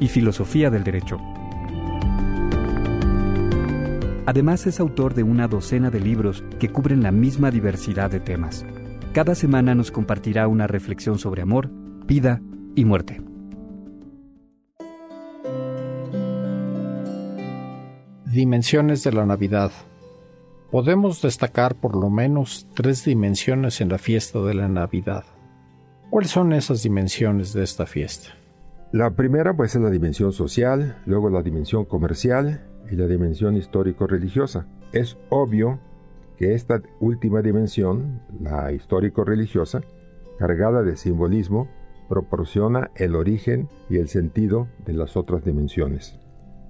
[0.00, 1.18] y filosofía del derecho.
[4.26, 8.66] Además es autor de una docena de libros que cubren la misma diversidad de temas.
[9.12, 11.70] Cada semana nos compartirá una reflexión sobre amor,
[12.06, 12.42] vida
[12.74, 13.22] y muerte.
[18.26, 19.70] Dimensiones de la Navidad.
[20.70, 25.24] Podemos destacar por lo menos tres dimensiones en la fiesta de la Navidad.
[26.10, 28.30] ¿Cuáles son esas dimensiones de esta fiesta?
[28.92, 34.66] La primera pues es la dimensión social, luego la dimensión comercial y la dimensión histórico-religiosa.
[34.92, 35.80] Es obvio
[36.38, 39.82] que esta última dimensión, la histórico-religiosa,
[40.38, 41.68] cargada de simbolismo,
[42.08, 46.18] proporciona el origen y el sentido de las otras dimensiones.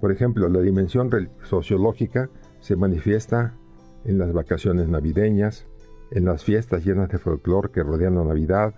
[0.01, 1.11] Por ejemplo, la dimensión
[1.43, 3.53] sociológica se manifiesta
[4.05, 5.67] en las vacaciones navideñas,
[6.09, 8.73] en las fiestas llenas de folclore que rodean la Navidad,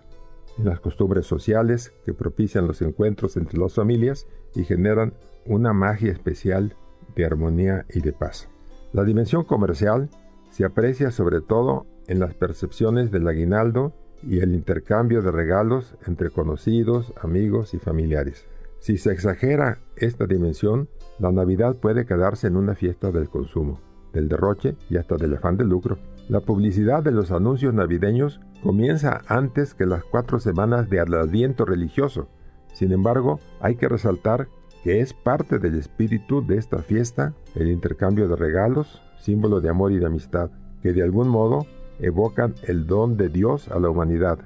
[0.58, 5.14] en las costumbres sociales que propician los encuentros entre las familias y generan
[5.46, 6.76] una magia especial
[7.16, 8.50] de armonía y de paz.
[8.94, 10.10] La dimensión comercial
[10.50, 16.30] se aprecia sobre todo en las percepciones del aguinaldo y el intercambio de regalos entre
[16.30, 18.46] conocidos, amigos y familiares.
[18.80, 20.90] Si se exagera esta dimensión,
[21.20, 23.80] la Navidad puede quedarse en una fiesta del consumo,
[24.14, 25.98] del derroche y hasta del afán de lucro.
[26.28, 32.28] La publicidad de los anuncios navideños comienza antes que las cuatro semanas de adviento religioso.
[32.74, 34.48] Sin embargo, hay que resaltar
[34.84, 39.92] que es parte del espíritu de esta fiesta el intercambio de regalos, símbolo de amor
[39.92, 41.66] y de amistad, que de algún modo
[42.00, 44.40] evocan el don de Dios a la humanidad,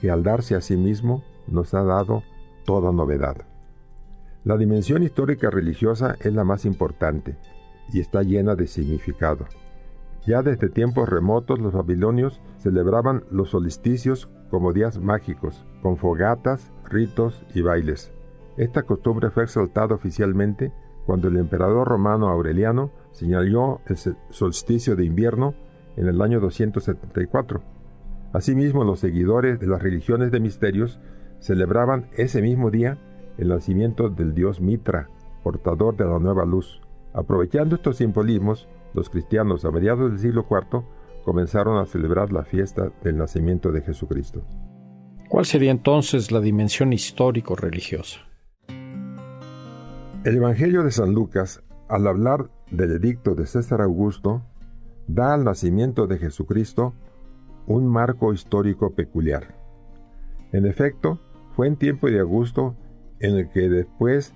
[0.00, 2.22] que al darse a sí mismo nos ha dado
[2.64, 3.36] toda novedad.
[4.44, 7.36] La dimensión histórica religiosa es la más importante
[7.92, 9.46] y está llena de significado.
[10.26, 17.44] Ya desde tiempos remotos los babilonios celebraban los solsticios como días mágicos, con fogatas, ritos
[17.54, 18.12] y bailes.
[18.56, 20.72] Esta costumbre fue exaltada oficialmente
[21.06, 23.96] cuando el emperador romano Aureliano señaló el
[24.30, 25.54] solsticio de invierno
[25.96, 27.62] en el año 274.
[28.32, 31.00] Asimismo, los seguidores de las religiones de misterios
[31.40, 32.98] celebraban ese mismo día
[33.38, 35.08] el nacimiento del dios Mitra,
[35.42, 36.80] portador de la nueva luz.
[37.14, 40.84] Aprovechando estos simbolismos, los cristianos a mediados del siglo IV
[41.24, 44.42] comenzaron a celebrar la fiesta del nacimiento de Jesucristo.
[45.28, 48.20] ¿Cuál sería entonces la dimensión histórico-religiosa?
[50.24, 54.42] El Evangelio de San Lucas, al hablar del edicto de César Augusto,
[55.06, 56.94] da al nacimiento de Jesucristo
[57.66, 59.54] un marco histórico peculiar.
[60.52, 61.18] En efecto,
[61.56, 62.76] fue en tiempo de Augusto
[63.20, 64.34] en el que después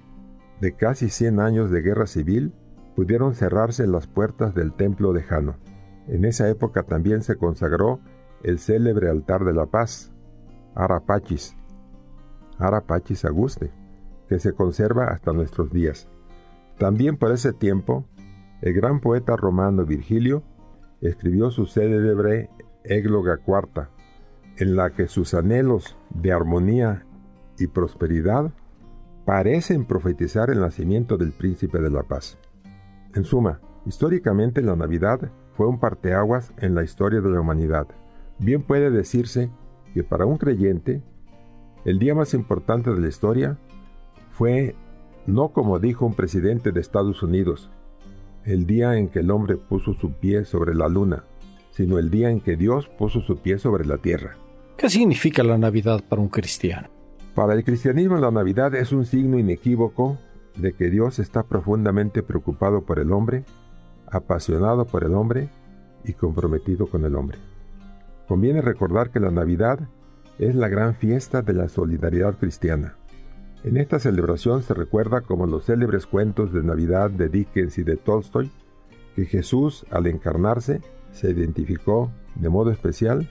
[0.60, 2.52] de casi 100 años de guerra civil
[2.96, 5.56] pudieron cerrarse las puertas del templo de Jano.
[6.08, 8.00] En esa época también se consagró
[8.42, 10.12] el célebre altar de la paz,
[10.74, 11.54] Arapachis,
[12.58, 13.70] Arapachis Auguste,
[14.30, 16.08] que se conserva hasta nuestros días.
[16.78, 18.06] También por ese tiempo,
[18.62, 20.42] el gran poeta romano Virgilio
[21.02, 22.48] escribió su célebre
[22.82, 23.90] Égloga Cuarta,
[24.56, 27.04] en la que sus anhelos de armonía
[27.58, 28.52] y prosperidad
[29.26, 32.38] parecen profetizar el nacimiento del príncipe de la paz.
[33.16, 37.86] En suma, históricamente la Navidad fue un parteaguas en la historia de la humanidad.
[38.38, 39.50] Bien puede decirse
[39.94, 41.02] que para un creyente,
[41.86, 43.56] el día más importante de la historia
[44.32, 44.76] fue
[45.26, 47.70] no como dijo un presidente de Estados Unidos,
[48.44, 51.24] el día en que el hombre puso su pie sobre la luna,
[51.70, 54.36] sino el día en que Dios puso su pie sobre la tierra.
[54.76, 56.88] ¿Qué significa la Navidad para un cristiano?
[57.34, 60.18] Para el cristianismo la Navidad es un signo inequívoco
[60.56, 63.44] de que Dios está profundamente preocupado por el hombre,
[64.06, 65.50] apasionado por el hombre
[66.04, 67.38] y comprometido con el hombre.
[68.28, 69.80] Conviene recordar que la Navidad
[70.38, 72.96] es la gran fiesta de la solidaridad cristiana.
[73.64, 77.96] En esta celebración se recuerda como los célebres cuentos de Navidad de Dickens y de
[77.96, 78.50] Tolstoy,
[79.14, 83.28] que Jesús al encarnarse se identificó de modo especial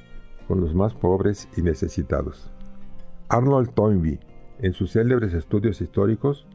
[0.47, 2.51] con los más pobres y necesitados.
[3.29, 4.19] Arnold Toynbee,
[4.59, 6.47] en sus célebres estudios históricos,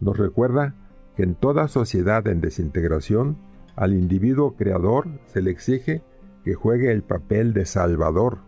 [0.00, 0.74] nos recuerda
[1.16, 3.38] que en toda sociedad en desintegración,
[3.74, 6.02] al individuo creador se le exige
[6.44, 8.38] que juegue el papel de salvador,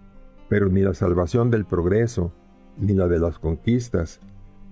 [0.48, 2.32] pero ni la salvación del progreso,
[2.78, 4.20] ni la de las conquistas,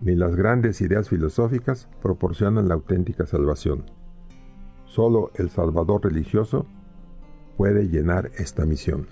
[0.00, 3.84] ni las grandes ideas filosóficas proporcionan la auténtica salvación.
[4.84, 6.66] Solo el Salvador religioso
[7.56, 9.06] puede llenar esta misión.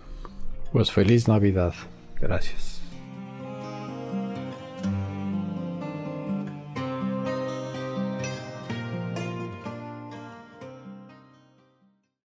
[0.73, 1.73] Pues feliz Navidad.
[2.21, 2.74] Gracias.